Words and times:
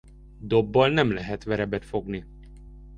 Dobbal 0.41 0.89
nem 0.91 1.11
lehet 1.11 1.43
verebet 1.43 1.85
fogni. 1.85 2.25